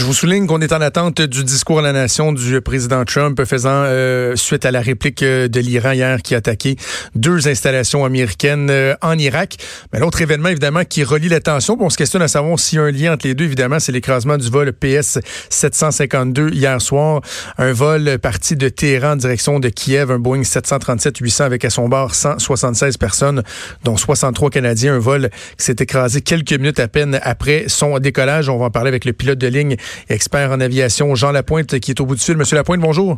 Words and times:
Je 0.00 0.06
vous 0.06 0.14
souligne 0.14 0.46
qu'on 0.46 0.62
est 0.62 0.72
en 0.72 0.80
attente 0.80 1.20
du 1.20 1.44
discours 1.44 1.80
à 1.80 1.82
la 1.82 1.92
nation 1.92 2.32
du 2.32 2.62
président 2.62 3.04
Trump 3.04 3.44
faisant 3.44 3.84
euh, 3.84 4.34
suite 4.34 4.64
à 4.64 4.70
la 4.70 4.80
réplique 4.80 5.22
euh, 5.22 5.46
de 5.46 5.60
l'Iran 5.60 5.92
hier 5.92 6.22
qui 6.22 6.34
a 6.34 6.38
attaqué 6.38 6.76
deux 7.14 7.48
installations 7.48 8.06
américaines 8.06 8.70
euh, 8.70 8.94
en 9.02 9.18
Irak. 9.18 9.58
L'autre 9.92 10.22
événement, 10.22 10.48
évidemment, 10.48 10.84
qui 10.88 11.04
relie 11.04 11.28
l'attention, 11.28 11.76
on 11.78 11.90
se 11.90 11.98
questionne 11.98 12.22
à 12.22 12.28
savoir 12.28 12.58
s'il 12.58 12.78
y 12.78 12.80
a 12.80 12.84
un 12.84 12.90
lien 12.90 13.12
entre 13.12 13.26
les 13.26 13.34
deux, 13.34 13.44
évidemment, 13.44 13.78
c'est 13.78 13.92
l'écrasement 13.92 14.38
du 14.38 14.48
vol 14.48 14.72
PS 14.72 15.18
752 15.50 16.48
hier 16.48 16.80
soir. 16.80 17.20
Un 17.58 17.74
vol 17.74 18.18
parti 18.20 18.56
de 18.56 18.70
Téhéran 18.70 19.12
en 19.12 19.16
direction 19.16 19.60
de 19.60 19.68
Kiev, 19.68 20.10
un 20.10 20.18
Boeing 20.18 20.40
737-800 20.40 21.42
avec 21.42 21.66
à 21.66 21.68
son 21.68 21.90
bord 21.90 22.14
176 22.14 22.96
personnes, 22.96 23.42
dont 23.84 23.98
63 23.98 24.48
Canadiens. 24.48 24.94
Un 24.94 24.98
vol 24.98 25.28
qui 25.58 25.64
s'est 25.66 25.76
écrasé 25.78 26.22
quelques 26.22 26.54
minutes 26.54 26.80
à 26.80 26.88
peine 26.88 27.20
après 27.22 27.64
son 27.68 27.98
décollage. 27.98 28.48
On 28.48 28.56
va 28.56 28.64
en 28.64 28.70
parler 28.70 28.88
avec 28.88 29.04
le 29.04 29.12
pilote 29.12 29.38
de 29.38 29.46
ligne 29.46 29.76
expert 30.08 30.50
en 30.50 30.60
aviation, 30.60 31.14
Jean 31.14 31.32
Lapointe, 31.32 31.78
qui 31.80 31.90
est 31.90 32.00
au 32.00 32.06
bout 32.06 32.14
du 32.14 32.22
fil. 32.22 32.36
Monsieur 32.36 32.56
Lapointe, 32.56 32.80
bonjour. 32.80 33.16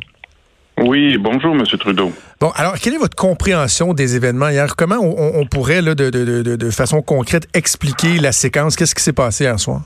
Oui, 0.79 1.19
bonjour, 1.19 1.55
Monsieur 1.55 1.79
Trudeau. 1.79 2.13
Bon, 2.41 2.51
alors, 2.57 2.75
quelle 2.79 2.95
est 2.95 2.99
votre 2.99 3.17
compréhension 3.17 3.93
des 3.95 4.17
événements 4.17 4.49
hier? 4.49 4.75
Comment 4.75 4.97
on, 5.01 5.47
pourrait, 5.47 5.83
de, 5.83 5.93
de, 5.95 6.71
façon 6.71 7.03
concrète, 7.03 7.47
expliquer 7.55 8.19
la 8.19 8.33
séquence? 8.33 8.75
Qu'est-ce 8.75 8.95
qui 8.95 9.03
s'est 9.03 9.13
passé 9.13 9.45
hier 9.45 9.61
soir? 9.61 9.83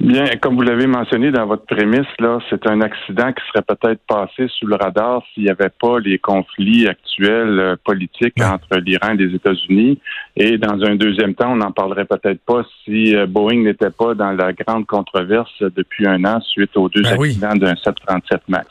Bien, 0.00 0.24
comme 0.40 0.56
vous 0.56 0.62
l'avez 0.62 0.88
mentionné 0.88 1.30
dans 1.30 1.46
votre 1.46 1.64
prémisse, 1.64 2.08
là, 2.18 2.40
c'est 2.50 2.66
un 2.66 2.80
accident 2.80 3.32
qui 3.32 3.42
serait 3.48 3.62
peut-être 3.62 4.00
passé 4.08 4.48
sous 4.58 4.66
le 4.66 4.74
radar 4.74 5.22
s'il 5.32 5.44
n'y 5.44 5.50
avait 5.50 5.70
pas 5.80 6.00
les 6.00 6.18
conflits 6.18 6.88
actuels 6.88 7.60
euh, 7.60 7.76
politiques 7.84 8.42
entre 8.42 8.78
l'Iran 8.78 9.12
et 9.12 9.16
les 9.16 9.34
États-Unis. 9.36 10.00
Et 10.34 10.58
dans 10.58 10.82
un 10.82 10.96
deuxième 10.96 11.34
temps, 11.34 11.52
on 11.52 11.56
n'en 11.56 11.70
parlerait 11.70 12.04
peut-être 12.04 12.40
pas 12.40 12.62
si 12.84 13.14
euh, 13.14 13.26
Boeing 13.26 13.62
n'était 13.62 13.90
pas 13.90 14.14
dans 14.14 14.32
la 14.32 14.52
grande 14.52 14.86
controverse 14.86 15.52
depuis 15.60 16.08
un 16.08 16.24
an 16.24 16.40
suite 16.40 16.76
aux 16.76 16.88
deux 16.88 17.02
ben 17.02 17.12
accidents 17.12 17.54
d'un 17.54 17.76
737 17.76 18.40
MAX. 18.48 18.66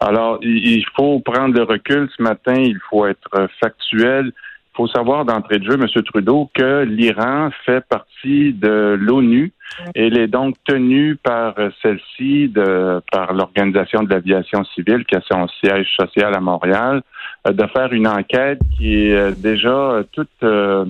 Alors, 0.00 0.38
il 0.42 0.84
faut 0.94 1.20
prendre 1.20 1.54
le 1.54 1.62
recul 1.62 2.10
ce 2.14 2.22
matin, 2.22 2.54
il 2.54 2.78
faut 2.90 3.06
être 3.06 3.48
factuel 3.58 4.32
faut 4.78 4.86
savoir 4.86 5.24
d'entrée 5.24 5.58
de 5.58 5.64
jeu, 5.64 5.74
M. 5.74 6.02
Trudeau, 6.04 6.48
que 6.54 6.84
l'Iran 6.84 7.50
fait 7.66 7.84
partie 7.84 8.52
de 8.52 8.96
l'ONU. 8.98 9.52
et 9.96 10.06
Elle 10.06 10.16
est 10.16 10.28
donc 10.28 10.54
tenue 10.64 11.16
par 11.16 11.54
celle-ci, 11.82 12.48
de, 12.48 13.02
par 13.10 13.34
l'Organisation 13.34 14.04
de 14.04 14.10
l'aviation 14.10 14.62
civile, 14.76 15.04
qui 15.04 15.16
a 15.16 15.20
son 15.28 15.48
siège 15.60 15.88
social 15.98 16.32
à 16.32 16.40
Montréal, 16.40 17.02
euh, 17.48 17.52
de 17.52 17.66
faire 17.66 17.92
une 17.92 18.06
enquête 18.06 18.60
qui 18.76 19.08
est 19.08 19.16
euh, 19.16 19.32
déjà 19.32 20.04
toute 20.12 20.28
euh, 20.44 20.84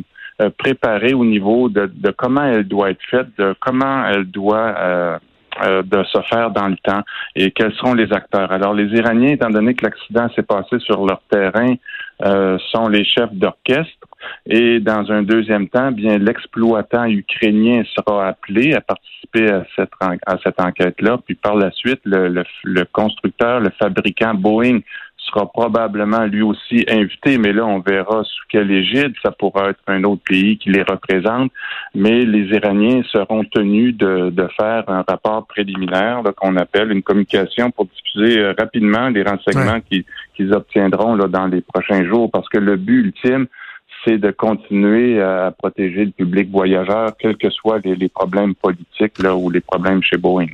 préparée 0.59 1.15
au 1.15 1.25
niveau 1.25 1.71
de, 1.71 1.91
comment 2.15 2.45
elle 2.45 2.69
doit 2.69 2.91
être 2.91 3.03
faite, 3.11 3.29
de 3.39 3.57
comment 3.59 4.05
elle 4.05 4.27
doit 4.27 5.19
de 5.65 6.05
se 6.05 6.21
faire 6.31 6.51
dans 6.51 6.69
le 6.69 6.77
temps 6.77 7.03
et 7.35 7.51
quels 7.51 7.75
sont 7.75 7.95
les 7.95 8.13
acteurs. 8.13 8.51
Alors, 8.53 8.75
les 8.75 8.87
Iraniens, 8.97 9.33
étant 9.33 9.51
donné 9.51 9.75
que 9.75 9.85
l'accident 9.85 10.29
s'est 10.35 10.43
passé 10.43 10.79
sur 10.81 11.05
leur 11.05 11.21
terrain, 11.31 11.75
euh, 12.25 12.59
sont 12.73 12.89
les 12.89 13.05
chefs 13.05 13.33
d'orchestre. 13.33 14.07
Et 14.47 14.81
dans 14.81 15.11
un 15.13 15.23
deuxième 15.23 15.69
temps, 15.69 15.93
bien 15.93 16.19
l'exploitant 16.19 17.05
ukrainien 17.05 17.83
sera 17.95 18.29
appelé 18.29 18.75
à 18.75 18.81
participer 18.81 19.49
à 19.53 19.65
cette, 19.77 19.91
à 20.01 20.37
cette 20.43 20.61
enquête-là. 20.61 21.19
Puis 21.25 21.37
par 21.37 21.55
la 21.55 21.71
suite, 21.71 22.01
le, 22.05 22.43
le 22.65 22.85
constructeur, 22.87 23.61
le 23.61 23.71
fabricant 23.79 24.35
Boeing 24.35 24.81
sera 25.29 25.47
probablement 25.47 26.25
lui 26.25 26.43
aussi 26.43 26.85
invité, 26.89 27.39
mais 27.39 27.53
là, 27.53 27.67
on 27.67 27.81
verra 27.81 28.23
sous 28.25 28.45
quelle 28.49 28.71
égide. 28.71 29.13
Ça 29.23 29.31
pourra 29.31 29.71
être 29.71 29.81
un 29.87 30.05
autre 30.05 30.23
pays 30.27 30.59
qui 30.59 30.71
les 30.71 30.83
représente, 30.83 31.53
mais 31.95 32.25
les 32.25 32.47
Iraniens 32.57 33.03
seront 33.13 33.45
tenus 33.45 33.97
de, 33.97 34.31
de 34.31 34.49
faire 34.59 34.85
un 34.89 35.05
rapport 35.07 35.47
préliminaire 35.47 36.23
qu'on 36.37 36.57
appelle 36.57 36.93
une 36.93 37.03
communication 37.03 37.71
pour 37.71 37.87
diffuser 37.87 38.41
euh, 38.41 38.55
rapidement 38.59 39.09
les 39.09 39.23
renseignements 39.23 39.81
qu'ils 39.81 40.53
obtiendront 40.53 41.15
là, 41.15 41.27
dans 41.27 41.47
les 41.47 41.61
prochains 41.61 42.05
jours, 42.05 42.31
parce 42.31 42.49
que 42.49 42.59
le 42.59 42.77
but 42.77 43.07
ultime, 43.07 43.47
c'est 44.05 44.19
de 44.19 44.31
continuer 44.31 45.21
à 45.21 45.53
protéger 45.57 46.07
le 46.07 46.11
public 46.11 46.51
voyageur, 46.51 47.13
quels 47.19 47.37
que 47.37 47.51
soient 47.51 47.81
les, 47.85 48.09
problèmes 48.09 48.55
politiques 48.55 49.19
là, 49.21 49.35
ou 49.35 49.51
les 49.51 49.61
problèmes 49.61 50.03
chez 50.03 50.17
Boeing. 50.17 50.49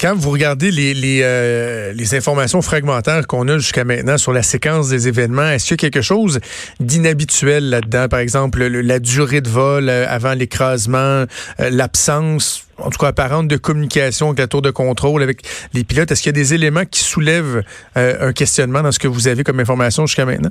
Quand 0.00 0.14
vous 0.14 0.30
regardez 0.30 0.70
les, 0.70 0.92
les, 0.92 1.20
euh, 1.22 1.92
les 1.92 2.14
informations 2.14 2.62
fragmentaires 2.62 3.26
qu'on 3.26 3.48
a 3.48 3.58
jusqu'à 3.58 3.84
maintenant 3.84 4.18
sur 4.18 4.32
la 4.32 4.42
séquence 4.42 4.88
des 4.88 5.08
événements, 5.08 5.48
est-ce 5.48 5.64
qu'il 5.66 5.82
y 5.82 5.86
a 5.86 5.90
quelque 5.90 6.02
chose 6.02 6.40
d'inhabituel 6.80 7.70
là-dedans? 7.70 8.08
Par 8.08 8.18
exemple, 8.20 8.64
la 8.64 8.98
durée 8.98 9.40
de 9.40 9.48
vol 9.48 9.88
euh, 9.88 10.06
avant 10.08 10.34
l'écrasement, 10.34 10.98
euh, 10.98 11.26
l'absence, 11.70 12.66
en 12.78 12.90
tout 12.90 12.98
cas 12.98 13.08
apparente, 13.08 13.48
de 13.48 13.56
communication 13.56 14.26
avec 14.28 14.40
la 14.40 14.46
tour 14.46 14.62
de 14.62 14.70
contrôle, 14.70 15.22
avec 15.22 15.42
les 15.72 15.84
pilotes. 15.84 16.10
Est-ce 16.10 16.22
qu'il 16.22 16.30
y 16.30 16.36
a 16.36 16.40
des 16.40 16.54
éléments 16.54 16.84
qui 16.84 17.00
soulèvent 17.00 17.62
un 17.94 18.32
questionnement 18.32 18.82
dans 18.82 18.92
ce 18.92 18.98
que 18.98 19.08
vous 19.08 19.28
avez 19.28 19.44
comme 19.44 19.60
information 19.60 20.06
jusqu'à 20.06 20.26
maintenant? 20.26 20.50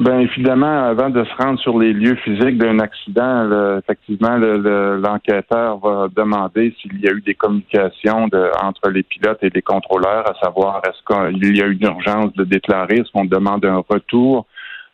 Ben 0.00 0.20
évidemment, 0.20 0.84
avant 0.84 1.10
de 1.10 1.22
se 1.24 1.34
rendre 1.42 1.60
sur 1.60 1.78
les 1.78 1.92
lieux 1.92 2.16
physiques 2.24 2.56
d'un 2.56 2.78
accident, 2.78 3.78
effectivement, 3.78 4.38
l'enquêteur 4.38 5.76
va 5.76 6.08
demander 6.16 6.74
s'il 6.80 6.98
y 7.00 7.06
a 7.06 7.12
eu 7.12 7.20
des 7.20 7.34
communications 7.34 8.26
de, 8.28 8.50
entre 8.62 8.88
les 8.88 9.02
pilotes 9.02 9.42
et 9.42 9.50
les 9.50 9.60
contrôleurs, 9.60 10.26
à 10.26 10.32
savoir 10.42 10.80
est-ce 10.86 11.04
qu'il 11.04 11.54
y 11.54 11.60
a 11.60 11.66
eu 11.66 11.74
une 11.74 11.86
urgence 11.86 12.32
de 12.32 12.44
déclarer, 12.44 12.94
est-ce 12.94 13.12
qu'on 13.12 13.26
demande 13.26 13.66
un 13.66 13.82
retour 13.86 14.46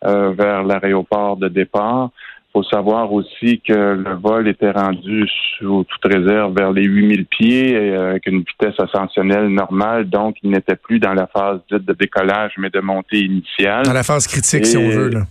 euh, 0.05 0.33
vers 0.33 0.65
l'aéroport 0.65 1.37
de 1.37 1.47
départ 1.47 2.11
faut 2.57 2.63
savoir 2.63 3.13
aussi 3.13 3.61
que 3.61 3.75
le 3.75 4.15
vol 4.15 4.49
était 4.49 4.71
rendu 4.71 5.29
sous 5.59 5.85
toute 5.85 6.11
réserve 6.11 6.57
vers 6.57 6.73
les 6.73 6.85
8000 6.85 7.27
pieds 7.27 7.77
euh, 7.77 8.11
avec 8.13 8.27
une 8.27 8.39
vitesse 8.39 8.81
ascensionnelle 8.81 9.49
normale, 9.49 10.09
donc 10.09 10.37
il 10.43 10.51
n'était 10.51 10.77
plus 10.77 10.99
dans 10.99 11.13
la 11.13 11.27
phase 11.27 11.61
dite 11.71 11.85
de 11.85 11.93
décollage, 11.93 12.53
mais 12.57 12.71
de 12.71 12.81
montée 12.81 13.19
initiale. 13.19 13.85
Dans 13.85 13.93
la 13.93 14.03
phase 14.03 14.27
critique, 14.27 14.65
si 14.65 14.79
on 14.79 14.89
veut. 14.89 15.11
Là. 15.11 15.27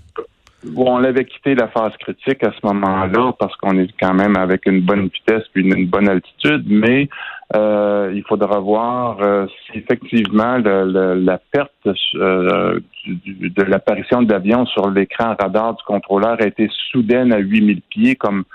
On 0.75 1.03
avait 1.03 1.25
quitté 1.25 1.55
la 1.55 1.67
phase 1.67 1.93
critique 1.99 2.43
à 2.43 2.51
ce 2.51 2.63
moment-là 2.67 3.33
parce 3.39 3.55
qu'on 3.55 3.75
est 3.79 3.89
quand 3.99 4.13
même 4.13 4.37
avec 4.37 4.67
une 4.67 4.81
bonne 4.81 5.09
vitesse 5.09 5.43
puis 5.51 5.63
une 5.63 5.87
bonne 5.87 6.07
altitude, 6.07 6.65
mais 6.67 7.09
euh, 7.53 8.11
il 8.13 8.23
faudra 8.23 8.59
voir 8.59 9.17
euh, 9.21 9.45
si 9.65 9.77
effectivement 9.77 10.57
la 10.57 11.37
perte 11.37 11.71
euh, 12.15 12.79
de 13.05 13.63
l'apparition 13.63 14.23
de 14.23 14.31
l'avion 14.31 14.65
sur 14.65 14.89
l'écran 14.89 15.35
radar 15.39 15.75
du 15.75 15.83
contrôleur 15.83 16.37
a 16.39 16.47
été 16.47 16.67
soudaine 16.91 17.31
à 17.31 17.37
8000 17.37 17.81
pieds, 17.81 18.15
comme 18.15 18.45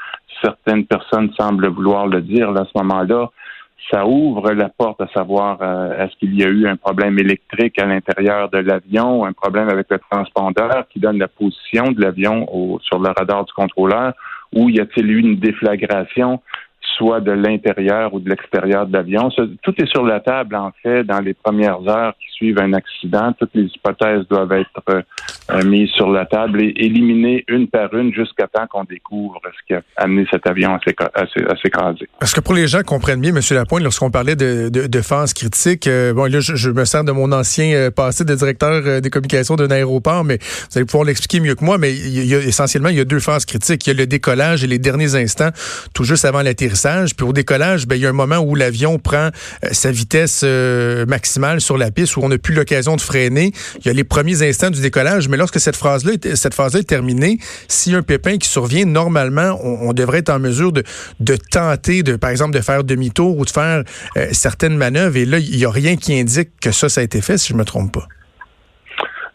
certaines 0.43 0.87
personnes 0.87 1.31
semblent 1.39 1.69
vouloir 1.69 2.09
le 2.09 2.21
dire 2.21 2.51
à 2.51 2.65
ce 2.65 2.83
moment-là. 2.83 3.31
Ça 3.93 4.07
ouvre 4.07 4.53
la 4.53 4.69
porte 4.69 5.01
à 5.01 5.09
savoir 5.09 5.63
est-ce 5.99 6.17
qu'il 6.19 6.35
y 6.35 6.45
a 6.45 6.49
eu 6.49 6.67
un 6.67 6.77
problème 6.77 7.19
électrique 7.19 7.81
à 7.81 7.87
l'intérieur 7.87 8.49
de 8.49 8.59
l'avion, 8.59 9.25
un 9.25 9.33
problème 9.33 9.69
avec 9.69 9.87
le 9.91 9.99
transpondeur 10.11 10.85
qui 10.91 11.01
donne 11.01 11.19
la 11.19 11.27
position 11.27 11.91
de 11.91 12.01
l'avion 12.01 12.47
sur 12.83 13.01
le 13.01 13.09
radar 13.09 13.45
du 13.45 13.53
contrôleur, 13.53 14.13
ou 14.53 14.69
y 14.69 14.81
a-t-il 14.81 15.11
eu 15.11 15.19
une 15.21 15.37
déflagration 15.37 16.41
soit 17.01 17.21
de 17.21 17.33
l'intérieur 17.33 18.13
ou 18.13 18.21
de 18.21 18.29
l'extérieur 18.29 18.87
de 18.87 18.93
l'avion. 18.93 19.31
Tout 19.63 19.75
est 19.79 19.87
sur 19.87 20.05
la 20.05 20.21
table, 20.21 20.55
en 20.55 20.71
fait, 20.83 21.03
dans 21.05 21.21
les 21.21 21.33
premières 21.33 21.81
heures 21.89 22.13
qui 22.21 22.31
suivent 22.37 22.61
un 22.61 22.75
accident. 22.75 23.33
Toutes 23.39 23.55
les 23.55 23.65
hypothèses 23.75 24.27
doivent 24.29 24.53
être 24.53 24.83
euh, 24.89 25.65
mises 25.65 25.89
sur 25.93 26.11
la 26.11 26.27
table 26.27 26.63
et 26.63 26.75
éliminées 26.77 27.43
une 27.49 27.69
par 27.69 27.95
une 27.95 28.13
jusqu'à 28.13 28.47
temps 28.49 28.67
qu'on 28.71 28.85
découvre 28.85 29.41
ce 29.45 29.67
qui 29.67 29.75
a 29.75 29.83
amené 29.97 30.27
cet 30.31 30.47
avion 30.47 30.75
à 30.75 31.57
s'écraser. 31.63 32.07
Parce 32.19 32.35
que 32.35 32.41
pour 32.41 32.53
les 32.53 32.67
gens 32.67 32.83
comprennent 32.83 33.23
bien, 33.23 33.35
M. 33.35 33.41
Lapointe, 33.53 33.83
lorsqu'on 33.83 34.11
parlait 34.11 34.37
de, 34.37 34.69
de, 34.69 34.87
de 34.87 35.33
critique, 35.35 35.87
euh, 35.87 36.13
bon, 36.13 36.31
là, 36.31 36.41
je, 36.41 36.71
me 36.71 36.85
sers 36.85 37.05
de 37.05 37.13
mon 37.13 37.33
ancien 37.33 37.73
euh, 37.73 37.91
passé 37.91 38.25
de 38.25 38.35
directeur 38.35 39.01
des 39.01 39.11
communications 39.11 39.57
d'un 39.57 39.71
aéroport, 39.71 40.25
mais 40.25 40.37
vous 40.37 40.77
allez 40.77 40.85
pouvoir 40.85 41.05
l'expliquer 41.05 41.41
mieux 41.41 41.55
que 41.55 41.65
moi, 41.65 41.79
mais 41.79 41.95
il 41.95 42.27
y 42.27 42.35
a, 42.35 42.39
essentiellement, 42.39 42.91
il 42.91 42.99
y 42.99 43.01
a 43.01 43.07
deux 43.07 43.21
phases 43.21 43.47
critiques. 43.47 43.87
Il 43.87 43.91
y 43.91 43.93
a 43.93 43.99
le 43.99 44.07
décollage 44.07 44.65
et 44.65 44.67
les 44.67 44.79
derniers 44.79 45.15
instants, 45.15 45.51
tout 45.95 46.05
juste 46.05 46.27
avant 46.27 46.43
l'atterrissage 46.43 46.90
puis 47.17 47.27
au 47.27 47.33
décollage, 47.33 47.87
ben, 47.87 47.97
il 47.97 48.03
y 48.03 48.07
a 48.07 48.11
un 48.11 48.13
moment 48.13 48.39
où 48.39 48.55
l'avion 48.55 48.99
prend 48.99 49.31
euh, 49.65 49.69
sa 49.73 49.91
vitesse 49.91 50.43
euh, 50.45 51.07
maximale 51.07 51.61
sur 51.61 51.77
la 51.77 51.91
piste, 51.91 52.17
où 52.17 52.21
on 52.23 52.29
n'a 52.29 52.39
plus 52.39 52.55
l'occasion 52.55 52.97
de 52.97 53.01
freiner. 53.01 53.53
Il 53.81 53.87
y 53.87 53.91
a 53.91 53.93
les 53.93 54.05
premiers 54.05 54.47
instants 54.49 54.71
du 54.71 54.81
décollage, 54.81 55.29
mais 55.29 55.37
lorsque 55.37 55.61
cette 55.61 55.77
phase-là, 55.77 56.13
est 56.13 56.85
terminée, 56.85 57.39
s'il 57.69 57.93
y 57.93 57.95
a 57.95 57.99
un 57.99 58.03
pépin 58.03 58.39
qui 58.39 58.49
survient, 58.49 58.85
normalement, 58.85 59.59
on, 59.63 59.93
devrait 59.93 60.19
être 60.19 60.31
en 60.31 60.39
mesure 60.39 60.73
de, 60.73 60.83
tenter, 61.51 62.03
de, 62.03 62.17
par 62.17 62.31
exemple, 62.31 62.57
de 62.57 62.61
faire 62.61 62.85
demi-tour 62.85 63.37
ou 63.37 63.45
de 63.45 63.51
faire 63.51 63.85
euh, 64.17 64.29
certaines 64.33 64.77
manœuvres. 64.77 65.17
Et 65.17 65.25
là, 65.25 65.39
il 65.39 65.57
n'y 65.57 65.65
a 65.65 65.71
rien 65.71 65.97
qui 65.97 66.19
indique 66.19 66.51
que 66.61 66.73
ça, 66.73 66.89
ça 66.89 67.01
a 67.01 67.05
été 67.05 67.21
fait, 67.21 67.39
si 67.39 67.49
je 67.49 67.55
me 67.55 67.65
trompe 67.65 67.93
pas. 67.93 68.09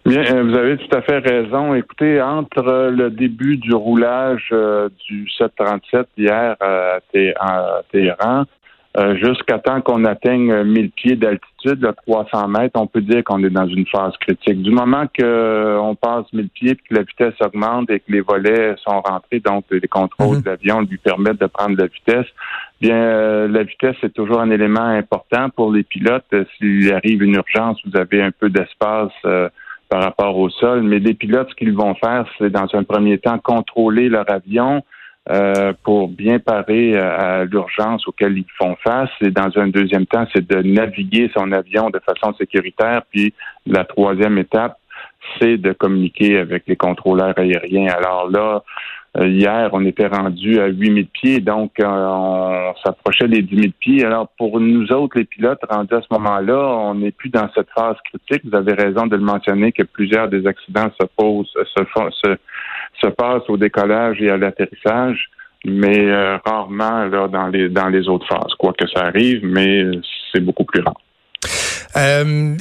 Bien, 0.05 0.21
euh, 0.21 0.43
vous 0.43 0.55
avez 0.55 0.77
tout 0.77 0.95
à 0.95 1.01
fait 1.01 1.17
raison. 1.17 1.73
Écoutez, 1.73 2.21
entre 2.21 2.91
le 2.91 3.09
début 3.09 3.57
du 3.57 3.73
roulage 3.73 4.49
euh, 4.51 4.87
du 5.07 5.27
737 5.29 6.07
hier 6.17 6.55
à, 6.59 6.99
Téhéran, 7.11 8.45
Euh, 8.97 9.13
jusqu'à 9.17 9.59
temps 9.59 9.81
qu'on 9.81 10.05
atteigne 10.05 10.63
1000 10.63 10.91
pieds 10.91 11.15
d'altitude, 11.17 11.79
de 11.79 11.93
300 12.07 12.47
mètres, 12.47 12.79
on 12.79 12.87
peut 12.87 13.01
dire 13.01 13.25
qu'on 13.25 13.43
est 13.43 13.49
dans 13.49 13.67
une 13.67 13.85
phase 13.87 14.13
critique. 14.21 14.61
Du 14.61 14.71
moment 14.71 15.05
qu'on 15.07 15.25
euh, 15.25 15.93
passe 15.99 16.31
1000 16.31 16.47
pieds, 16.47 16.75
que 16.75 16.95
la 16.95 17.01
vitesse 17.01 17.33
augmente 17.41 17.89
et 17.89 17.99
que 17.99 18.09
les 18.09 18.21
volets 18.21 18.73
sont 18.77 19.01
rentrés, 19.01 19.41
donc 19.41 19.65
les 19.69 19.81
contrôles 19.81 20.37
mhm. 20.37 20.43
de 20.43 20.49
l'avion 20.49 20.81
lui 20.81 20.97
permettent 20.97 21.41
de 21.41 21.47
prendre 21.47 21.75
la 21.77 21.87
vitesse, 21.87 22.27
bien 22.79 22.95
euh, 22.95 23.47
la 23.49 23.63
vitesse 23.63 23.97
est 24.01 24.13
toujours 24.13 24.39
un 24.39 24.49
élément 24.49 24.87
important 25.01 25.49
pour 25.49 25.73
les 25.73 25.83
pilotes. 25.83 26.33
S'il 26.57 26.93
arrive 26.93 27.21
une 27.21 27.35
urgence, 27.35 27.77
vous 27.85 27.99
avez 27.99 28.21
un 28.21 28.31
peu 28.31 28.49
d'espace 28.49 29.11
par 29.89 30.03
rapport 30.03 30.37
au 30.37 30.49
sol. 30.49 30.81
Mais 30.83 30.99
les 30.99 31.13
pilotes, 31.13 31.49
ce 31.49 31.55
qu'ils 31.55 31.75
vont 31.75 31.95
faire, 31.95 32.25
c'est 32.37 32.49
dans 32.49 32.67
un 32.73 32.83
premier 32.83 33.17
temps 33.17 33.39
contrôler 33.39 34.09
leur 34.09 34.29
avion, 34.29 34.83
euh, 35.27 35.73
pour 35.83 36.07
bien 36.07 36.37
parer 36.37 36.95
à 36.95 37.45
l'urgence 37.45 38.07
auquel 38.07 38.37
ils 38.37 38.45
font 38.59 38.75
face. 38.83 39.09
Et 39.21 39.31
dans 39.31 39.49
un 39.55 39.69
deuxième 39.69 40.05
temps, 40.05 40.27
c'est 40.31 40.47
de 40.47 40.61
naviguer 40.61 41.31
son 41.35 41.51
avion 41.51 41.89
de 41.89 41.99
façon 41.99 42.35
sécuritaire. 42.35 43.01
Puis 43.09 43.33
la 43.65 43.85
troisième 43.85 44.37
étape, 44.37 44.77
c'est 45.39 45.57
de 45.57 45.73
communiquer 45.73 46.37
avec 46.37 46.65
les 46.67 46.75
contrôleurs 46.75 47.33
aériens. 47.37 47.87
Alors 47.87 48.29
là, 48.29 48.55
euh, 48.57 48.59
hier, 49.23 49.69
on 49.71 49.85
était 49.85 50.07
rendu 50.07 50.59
à 50.59 50.67
8000 50.67 51.07
pieds, 51.07 51.39
donc 51.39 51.71
euh, 51.79 51.85
on 51.85 52.73
s'approchait 52.83 53.27
des 53.27 53.41
10 53.41 53.55
000 53.55 53.67
pieds. 53.79 54.05
Alors 54.05 54.27
pour 54.37 54.59
nous 54.59 54.91
autres, 54.91 55.17
les 55.17 55.25
pilotes 55.25 55.61
rendus 55.69 55.93
à 55.93 56.01
ce 56.01 56.07
moment-là, 56.11 56.57
on 56.57 56.95
n'est 56.95 57.11
plus 57.11 57.29
dans 57.29 57.49
cette 57.55 57.69
phase 57.75 57.95
critique. 58.05 58.43
Vous 58.45 58.55
avez 58.55 58.73
raison 58.73 59.07
de 59.07 59.15
le 59.15 59.21
mentionner 59.21 59.71
que 59.71 59.83
plusieurs 59.83 60.27
des 60.27 60.45
accidents 60.45 60.91
se 60.99 61.07
posent, 61.15 61.51
se, 61.53 61.83
se, 62.23 62.35
se 63.01 63.07
passe 63.07 63.43
au 63.47 63.57
décollage 63.57 64.21
et 64.21 64.29
à 64.29 64.37
l'atterrissage, 64.37 65.29
mais 65.63 66.11
euh, 66.11 66.37
rarement 66.45 67.07
dans 67.29 67.47
les 67.47 67.69
dans 67.69 67.87
les 67.87 68.07
autres 68.09 68.27
phases. 68.27 68.53
Quoi 68.59 68.73
que 68.73 68.87
ça 68.87 69.05
arrive, 69.05 69.45
mais 69.45 69.85
c'est 70.33 70.41
beaucoup 70.41 70.65
plus 70.65 70.81
rare. 70.81 71.04
Euh, 71.95 72.55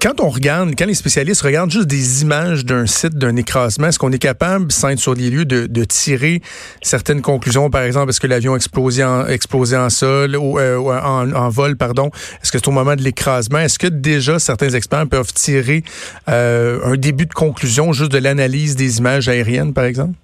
quand 0.00 0.20
on 0.20 0.28
regarde, 0.28 0.74
quand 0.76 0.86
les 0.86 0.94
spécialistes 0.94 1.42
regardent 1.42 1.70
juste 1.70 1.86
des 1.86 2.22
images 2.22 2.64
d'un 2.64 2.86
site, 2.86 3.14
d'un 3.14 3.36
écrasement, 3.36 3.88
est-ce 3.88 3.98
qu'on 3.98 4.12
est 4.12 4.18
capable, 4.18 4.72
sans 4.72 4.90
être 4.90 4.98
sur 4.98 5.14
les 5.14 5.30
lieux, 5.30 5.44
de, 5.44 5.66
de 5.66 5.84
tirer 5.84 6.42
certaines 6.82 7.22
conclusions? 7.22 7.70
Par 7.70 7.82
exemple, 7.82 8.10
est-ce 8.10 8.20
que 8.20 8.26
l'avion 8.26 8.56
explosé 8.56 9.04
en, 9.04 9.26
explosé 9.26 9.76
en 9.76 9.90
sol 9.90 10.36
ou 10.36 10.58
euh, 10.58 10.78
en, 10.78 11.32
en, 11.32 11.48
vol, 11.48 11.76
pardon? 11.76 12.10
Est-ce 12.42 12.52
que 12.52 12.58
c'est 12.58 12.68
au 12.68 12.72
moment 12.72 12.96
de 12.96 13.02
l'écrasement? 13.02 13.58
Est-ce 13.58 13.78
que 13.78 13.86
déjà 13.86 14.38
certains 14.38 14.70
experts 14.70 15.06
peuvent 15.08 15.32
tirer 15.32 15.84
euh, 16.28 16.80
un 16.84 16.96
début 16.96 17.26
de 17.26 17.34
conclusion 17.34 17.92
juste 17.92 18.12
de 18.12 18.18
l'analyse 18.18 18.76
des 18.76 18.98
images 18.98 19.28
aériennes, 19.28 19.72
par 19.72 19.84
exemple? 19.84 20.14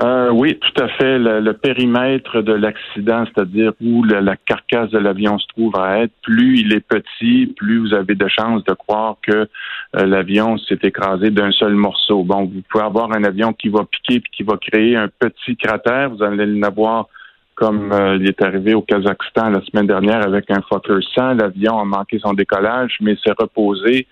Euh, 0.00 0.30
oui, 0.30 0.58
tout 0.58 0.82
à 0.82 0.88
fait. 0.88 1.18
Le, 1.18 1.52
périmètre 1.52 2.40
de 2.40 2.52
l'accident, 2.52 3.24
c'est-à-dire 3.26 3.72
où 3.80 4.02
la, 4.04 4.36
carcasse 4.36 4.90
de 4.90 4.98
l'avion 4.98 5.38
se 5.38 5.46
trouve 5.48 5.76
à 5.76 6.00
être, 6.00 6.12
plus 6.22 6.60
il 6.60 6.72
est 6.72 6.80
petit, 6.80 7.46
plus 7.56 7.78
vous 7.78 7.94
avez 7.94 8.14
de 8.14 8.26
chances 8.26 8.64
de 8.64 8.72
croire 8.72 9.16
que 9.22 9.48
euh, 9.96 10.06
l'avion 10.06 10.56
s'est 10.58 10.78
écrasé 10.82 11.30
d'un 11.30 11.52
seul 11.52 11.74
morceau. 11.74 12.24
Bon, 12.24 12.44
vous 12.44 12.62
pouvez 12.68 12.84
avoir 12.84 13.12
un 13.12 13.22
avion 13.22 13.52
qui 13.52 13.68
va 13.68 13.84
piquer 13.84 14.20
puis 14.20 14.30
qui 14.34 14.42
va 14.42 14.56
créer 14.56 14.96
un 14.96 15.08
petit 15.08 15.56
cratère. 15.56 16.10
Vous 16.10 16.22
allez 16.22 16.46
l'avoir 16.46 17.08
comme 17.54 17.92
euh, 17.92 18.16
il 18.20 18.28
est 18.28 18.42
arrivé 18.42 18.74
au 18.74 18.82
Kazakhstan 18.82 19.50
la 19.50 19.60
semaine 19.62 19.86
dernière 19.86 20.26
avec 20.26 20.50
un 20.50 20.60
Fokker 20.68 20.98
100. 21.14 21.34
L'avion 21.34 21.78
a 21.78 21.84
manqué 21.84 22.18
son 22.18 22.32
décollage, 22.32 22.96
mais 23.00 23.16
s'est 23.16 23.34
reposé 23.38 24.06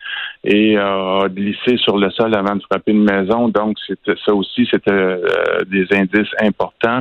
et 0.45 0.77
a 0.77 1.27
glissé 1.29 1.77
sur 1.79 1.99
le 1.99 2.11
sol 2.11 2.35
avant 2.35 2.57
de 2.57 2.63
frapper 2.63 2.93
une 2.93 3.05
maison. 3.05 3.49
Donc, 3.49 3.77
ça 4.07 4.35
aussi, 4.35 4.69
c'était 4.71 4.91
euh, 4.91 5.19
des 5.67 5.87
indices 5.93 6.33
importants. 6.41 7.01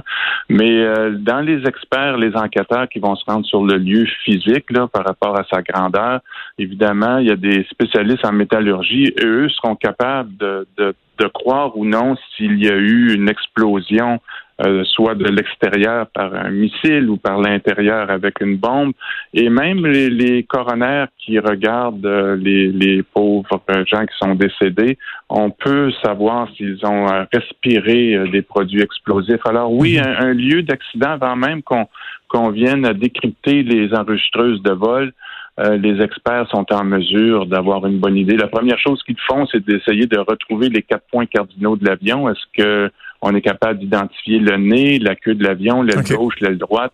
Mais 0.49 0.81
euh, 0.81 1.11
dans 1.11 1.41
les 1.41 1.65
experts, 1.67 2.17
les 2.17 2.35
enquêteurs 2.35 2.87
qui 2.89 2.99
vont 2.99 3.15
se 3.15 3.25
rendre 3.25 3.45
sur 3.45 3.63
le 3.63 3.77
lieu 3.77 4.05
physique 4.23 4.71
là, 4.71 4.87
par 4.87 5.05
rapport 5.05 5.37
à 5.37 5.43
sa 5.51 5.61
grandeur, 5.61 6.21
évidemment, 6.57 7.17
il 7.17 7.27
y 7.27 7.31
a 7.31 7.35
des 7.35 7.65
spécialistes 7.69 8.25
en 8.25 8.31
métallurgie. 8.31 9.13
Eux 9.23 9.49
seront 9.49 9.75
capables 9.75 10.35
de, 10.37 10.67
de, 10.77 10.95
de 11.19 11.27
croire 11.27 11.77
ou 11.77 11.85
non 11.85 12.15
s'il 12.35 12.63
y 12.63 12.69
a 12.69 12.75
eu 12.75 13.13
une 13.13 13.29
explosion 13.29 14.19
euh, 14.61 14.83
soit 14.83 15.15
de 15.15 15.23
l'extérieur 15.23 16.07
par 16.07 16.35
un 16.35 16.49
missile 16.49 17.09
ou 17.09 17.15
par 17.15 17.39
l'intérieur 17.39 18.09
avec 18.09 18.41
une 18.41 18.57
bombe. 18.57 18.91
Et 19.33 19.47
même 19.47 19.85
les, 19.85 20.09
les 20.09 20.43
coronaires 20.43 21.07
qui 21.17 21.39
regardent 21.39 22.05
euh, 22.05 22.35
les, 22.35 22.67
les, 22.67 23.01
pauvres 23.01 23.61
gens 23.87 24.05
qui 24.05 24.17
sont 24.21 24.35
décédés, 24.35 24.97
on 25.29 25.49
peut 25.49 25.93
savoir 26.03 26.49
s'ils 26.57 26.85
ont 26.85 27.07
euh, 27.07 27.23
respiré 27.31 28.29
des 28.33 28.41
produits 28.41 28.81
explosifs. 28.81 29.45
Alors 29.45 29.71
oui, 29.71 29.97
mhm. 29.97 30.15
un, 30.19 30.33
lieu 30.33 30.61
d'accident, 30.63 31.11
avant 31.11 31.37
même 31.37 31.63
qu'on 31.63 31.87
qu'on 32.27 32.49
vienne 32.49 32.83
décrypter 32.93 33.63
les 33.63 33.91
enregistreuses 33.95 34.61
de 34.61 34.71
vol, 34.71 35.13
les 35.57 35.99
experts 35.99 36.47
sont 36.51 36.65
en 36.71 36.83
mesure 36.83 37.47
d'avoir 37.47 37.85
une 37.87 37.97
bonne 37.97 38.15
idée. 38.15 38.37
La 38.37 38.47
première 38.47 38.77
chose 38.77 39.01
qu'ils 39.03 39.19
font, 39.27 39.47
c'est 39.47 39.65
d'essayer 39.65 40.05
de 40.05 40.19
retrouver 40.19 40.69
les 40.69 40.83
quatre 40.83 41.05
points 41.11 41.25
cardinaux 41.25 41.75
de 41.75 41.85
l'avion. 41.85 42.29
Est-ce 42.29 42.45
que 42.55 42.91
on 43.21 43.35
est 43.35 43.41
capable 43.41 43.79
d'identifier 43.79 44.39
le 44.39 44.57
nez, 44.57 44.99
la 44.99 45.15
queue 45.15 45.35
de 45.35 45.43
l'avion, 45.43 45.81
l'aile 45.81 46.03
gauche, 46.03 46.39
l'aile 46.39 46.57
droite. 46.57 46.93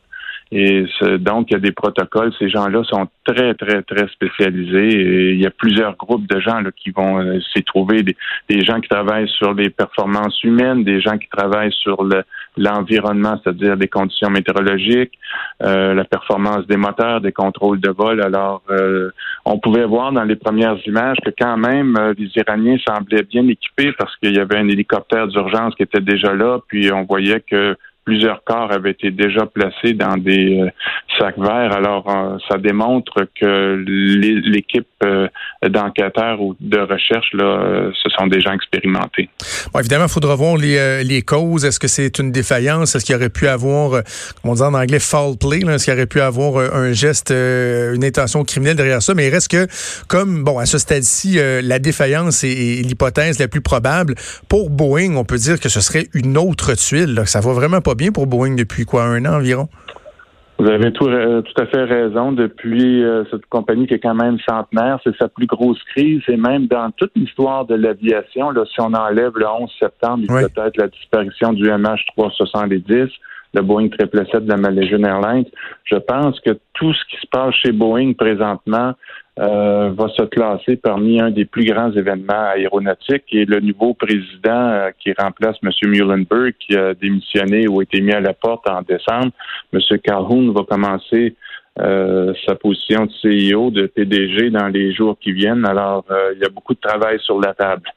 Et 0.52 0.86
donc, 1.20 1.48
il 1.50 1.54
y 1.54 1.56
a 1.56 1.60
des 1.60 1.72
protocoles. 1.72 2.32
Ces 2.38 2.50
gens-là 2.50 2.84
sont 2.84 3.08
très, 3.24 3.56
très, 3.56 3.82
très 3.82 4.08
spécialisés. 4.10 4.90
Et 4.90 5.32
il 5.32 5.42
y 5.42 5.46
a 5.48 5.50
plusieurs 5.50 5.96
groupes 5.98 6.28
de 6.28 6.40
gens 6.40 6.62
là, 6.62 6.70
qui 6.76 6.92
vont 6.92 7.20
euh, 7.20 7.40
s'y 7.54 7.64
trouver. 7.64 8.04
Des, 8.04 8.16
gens 8.62 8.80
qui 8.80 8.88
travaillent 8.88 9.30
sur 9.30 9.54
les 9.54 9.70
performances 9.70 10.42
humaines, 10.44 10.84
des 10.84 11.02
gens 11.02 11.18
qui 11.18 11.28
travaillent 11.28 11.74
sur 11.74 12.08
l'environnement, 12.58 13.40
c'est-à-dire 13.44 13.76
les 13.76 13.88
conditions 13.88 14.30
météorologiques, 14.30 15.14
euh, 15.64 15.94
la 15.94 16.06
performance 16.06 16.66
des 16.68 16.78
moteurs, 16.78 17.22
des 17.22 17.32
contrôles 17.32 17.80
de 17.80 17.90
vol. 17.90 18.22
Alors, 18.22 18.62
euh, 18.70 19.10
on 19.46 19.60
pouvait 19.60 19.86
voir 19.86 20.12
dans 20.12 20.24
les 20.24 20.36
premières 20.36 20.78
images 20.86 21.18
que 21.26 21.32
quand 21.38 21.58
même, 21.58 21.98
les 22.18 22.30
Iraniens 22.36 22.78
semblaient 22.88 23.24
bien 23.24 23.48
équipés 23.48 23.92
parce 23.98 24.16
qu'il 24.18 24.36
y 24.36 24.40
avait 24.40 24.58
un 24.58 24.68
hélicoptère 24.68 25.28
d'urgence 25.28 25.76
qui 25.76 25.84
était 25.84 26.02
déjà 26.02 26.34
là. 26.34 26.60
Puis 26.68 26.92
on 26.92 27.04
voyait 27.04 27.42
que 27.42 27.76
plusieurs 28.06 28.44
corps 28.44 28.72
avaient 28.72 28.92
été 28.92 29.12
déjà 29.12 29.46
placés 29.48 29.94
dans 29.94 30.16
des 30.16 30.72
euh, 31.16 31.26
sacs 31.26 31.38
verts. 31.38 31.74
Alors, 31.74 32.10
euh, 32.10 32.38
ça 32.50 32.58
démontre 32.58 33.28
que 33.40 33.84
l'équipe 34.52 34.88
euh, 35.04 35.28
d'enquêteurs 35.68 36.42
ou 36.42 36.56
de 36.60 36.80
recherche, 36.80 37.28
là, 37.34 37.90
ce 37.94 38.10
sont 38.10 38.28
des 38.28 38.42
gens 38.42 38.54
expérimentés. 38.54 39.30
Bon, 39.74 39.80
évidemment, 39.80 40.06
il 40.06 40.12
faudra 40.12 40.36
voir 40.36 40.58
les, 40.58 41.22
causes. 41.26 41.66
Est-ce 41.66 41.80
que 41.80 41.88
c'est 41.88 42.20
une 42.20 42.32
défaillance? 42.32 42.96
Est-ce 42.96 43.06
qu'il 43.06 43.16
aurait 43.16 43.30
pu 43.30 43.48
avoir, 43.48 44.04
comme 44.42 44.52
on 44.52 44.54
dit 44.54 44.62
en 44.62 44.74
anglais, 44.74 45.00
foul 45.00 45.38
play? 45.38 45.60
Est-ce 45.68 45.86
qu'il 45.86 45.94
aurait 45.94 46.06
pu 46.06 46.22
avoir 46.22 46.74
un 46.74 46.92
geste, 46.92 47.32
une 47.32 48.04
intention 48.04 48.44
criminelle 48.44 48.76
derrière 48.76 49.02
ça? 49.02 49.14
Mais 49.14 49.28
il 49.28 49.32
reste 49.32 49.50
que, 49.50 49.68
comme, 50.08 50.44
bon, 50.44 50.60
à 50.60 50.66
ce 50.66 50.78
stade-ci, 50.78 51.40
la 51.64 51.80
défaillance 51.80 52.44
est, 52.44 52.84
l'hypothèse 52.84 53.40
la 53.40 53.48
plus 53.48 53.62
probable. 53.62 54.16
Pour 54.50 54.70
Boeing, 54.70 55.16
on 55.16 55.24
peut 55.24 55.38
dire 55.38 55.60
que 55.60 55.70
ce 55.70 55.82
serait 55.82 56.08
une 56.14 56.38
autre 56.38 56.74
tuile. 56.74 57.14
Là, 57.14 57.26
ça 57.26 57.40
va 57.40 57.54
vraiment 57.54 57.82
pas 57.82 57.96
bien 57.96 58.12
pour 58.12 58.28
Boeing 58.28 58.56
depuis 58.56 58.86
quoi, 58.86 59.04
un 59.04 59.26
an 59.26 59.36
environ? 59.36 59.70
Vous 60.58 60.70
avez 60.70 60.94
tout, 60.94 61.08
euh, 61.08 61.42
tout 61.42 61.62
à 61.62 61.66
fait 61.66 61.84
raison. 61.84 62.32
Depuis 62.32 63.04
euh, 63.04 63.26
cette 63.30 63.46
compagnie 63.48 63.88
qui 63.88 63.96
est 63.96 64.00
quand 64.00 64.16
même 64.16 64.38
centenaire, 64.48 65.00
c'est 65.04 65.16
sa 65.18 65.28
plus 65.28 65.48
grosse 65.48 65.82
crise. 65.84 66.22
Et 66.30 66.38
même 66.38 66.68
dans 66.68 66.92
toute 66.92 67.12
l'histoire 67.16 67.66
de 67.66 67.76
l'aviation, 67.76 68.54
si 68.66 68.80
on 68.80 68.94
enlève 68.94 69.34
le 69.36 69.48
11 69.48 69.70
septembre, 69.78 70.24
il 70.24 70.28
peut-être 70.28 70.78
la 70.78 70.88
disparition 70.88 71.52
du 71.52 71.64
MH370, 71.64 73.10
le 73.56 73.62
Boeing 73.62 73.90
777 73.90 74.46
de 74.46 74.50
la 74.50 74.58
Malaysian 74.58 75.04
Airlines. 75.04 75.46
Je 75.86 75.96
pense 75.96 76.40
que 76.42 76.52
tout 76.74 76.94
ce 76.94 77.06
qui 77.10 77.22
se 77.22 77.28
passe 77.32 77.56
chez 77.56 77.72
Boeing 77.72 78.14
présentement 78.14 78.94
euh, 79.40 79.92
va 79.98 80.08
se 80.10 80.24
classer 80.24 80.78
parmi 80.78 81.20
un 81.20 81.30
des 81.30 81.46
plus 81.46 81.66
grands 81.66 81.92
événements 81.92 82.52
aéronautiques 82.54 83.26
et 83.32 83.46
le 83.46 83.60
nouveau 83.60 83.94
président 83.94 84.70
euh, 84.70 84.92
qui 85.00 85.14
remplace 85.18 85.58
M. 85.64 85.72
Muhlenberg, 85.90 86.54
qui 86.60 86.76
a 86.76 86.94
démissionné 86.94 87.68
ou 87.68 87.80
a 87.80 87.84
été 87.84 88.02
mis 88.02 88.14
à 88.14 88.22
la 88.22 88.34
porte 88.34 88.70
en 88.70 88.82
décembre, 88.82 89.32
M. 89.74 89.80
Calhoun 90.04 90.54
va 90.54 90.64
commencer 90.64 91.36
euh, 91.80 92.34
sa 92.46 92.56
position 92.56 93.08
de 93.08 93.12
CEO, 93.22 93.72
de 93.72 93.88
PDG 93.88 94.52
dans 94.52 94.68
les 94.68 94.94
jours 94.94 95.18
qui 95.20 95.34
viennent. 95.34 95.66
Alors, 95.66 96.06
il 96.34 96.40
y 96.40 96.46
a 96.46 96.50
beaucoup 96.50 96.74
de 96.74 96.80
travail 96.80 97.20
sur 97.20 97.40
la 97.42 97.54
table. 97.54 97.90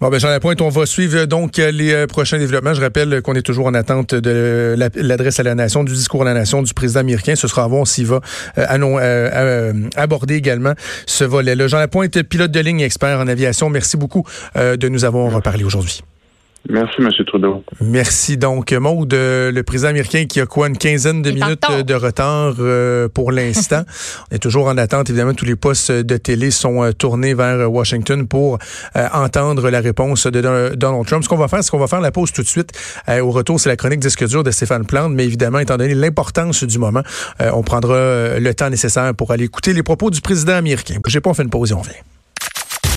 Bon, 0.00 0.10
ben, 0.10 0.18
Jean 0.18 0.28
Lapointe, 0.28 0.60
on 0.60 0.70
va 0.70 0.86
suivre 0.86 1.24
donc 1.26 1.56
les 1.56 1.92
euh, 1.92 2.06
prochains 2.08 2.38
développements. 2.38 2.74
Je 2.74 2.80
rappelle 2.80 3.22
qu'on 3.22 3.34
est 3.34 3.42
toujours 3.42 3.66
en 3.66 3.74
attente 3.74 4.12
de 4.14 4.74
l'adresse 4.96 5.38
à 5.38 5.44
la 5.44 5.54
nation, 5.54 5.84
du 5.84 5.92
discours 5.92 6.22
à 6.22 6.24
la 6.24 6.34
nation 6.34 6.62
du 6.62 6.74
président 6.74 7.00
américain. 7.00 7.36
Ce 7.36 7.46
sera 7.46 7.62
à 7.62 7.68
voir 7.68 7.86
s'il 7.86 8.06
va 8.06 8.20
euh, 8.58 8.66
euh, 8.80 9.72
aborder 9.94 10.34
également 10.34 10.74
ce 11.06 11.22
volet-là. 11.22 11.68
Jean 11.68 11.78
Lapointe, 11.78 12.22
pilote 12.24 12.50
de 12.50 12.60
ligne 12.60 12.80
expert 12.80 13.20
en 13.20 13.28
aviation, 13.28 13.70
merci 13.70 13.96
beaucoup 13.96 14.24
de 14.56 14.88
nous 14.88 15.04
avoir 15.04 15.40
parlé 15.42 15.62
aujourd'hui. 15.62 16.02
Merci, 16.68 16.94
M. 16.98 17.10
Trudeau. 17.26 17.62
Merci. 17.80 18.38
Donc, 18.38 18.72
Maude, 18.72 19.12
le 19.12 19.62
président 19.62 19.90
américain 19.90 20.24
qui 20.24 20.40
a 20.40 20.46
quoi, 20.46 20.68
une 20.68 20.78
quinzaine 20.78 21.20
de 21.20 21.30
minutes 21.30 21.62
de 21.86 21.94
retard 21.94 22.54
euh, 22.58 23.08
pour 23.08 23.32
l'instant. 23.32 23.82
On 24.30 24.34
est 24.34 24.38
toujours 24.38 24.66
en 24.68 24.78
attente. 24.78 25.10
Évidemment, 25.10 25.34
tous 25.34 25.44
les 25.44 25.56
postes 25.56 25.92
de 25.92 26.16
télé 26.16 26.50
sont 26.50 26.82
euh, 26.82 26.92
tournés 26.92 27.34
vers 27.34 27.70
Washington 27.70 28.26
pour 28.26 28.58
euh, 28.96 29.06
entendre 29.12 29.68
la 29.68 29.80
réponse 29.80 30.26
de 30.26 30.40
Donald 30.74 31.06
Trump. 31.06 31.22
Ce 31.22 31.28
qu'on 31.28 31.36
va 31.36 31.48
faire, 31.48 31.62
c'est 31.62 31.70
qu'on 31.70 31.78
va 31.78 31.86
faire 31.86 32.00
la 32.00 32.12
pause 32.12 32.32
tout 32.32 32.42
de 32.42 32.48
suite. 32.48 32.72
au 33.08 33.30
retour, 33.30 33.60
c'est 33.60 33.68
la 33.68 33.76
chronique 33.76 34.00
disque 34.00 34.26
dur 34.26 34.42
de 34.42 34.50
Stéphane 34.50 34.86
Plante. 34.86 35.12
Mais 35.12 35.24
évidemment, 35.24 35.58
étant 35.58 35.76
donné 35.76 35.94
l'importance 35.94 36.64
du 36.64 36.78
moment, 36.78 37.02
on 37.40 37.62
prendra 37.62 38.38
le 38.38 38.52
temps 38.52 38.70
nécessaire 38.70 39.14
pour 39.14 39.32
aller 39.32 39.44
écouter 39.44 39.72
les 39.72 39.82
propos 39.82 40.10
du 40.10 40.20
président 40.20 40.54
américain. 40.54 40.96
J'ai 41.06 41.20
pas 41.20 41.34
fait 41.34 41.42
une 41.42 41.50
pause 41.50 41.72
et 41.72 41.74
on 41.74 41.82
vient. 41.82 41.92